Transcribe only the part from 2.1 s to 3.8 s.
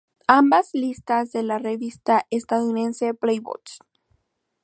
estadounidense "Billboard".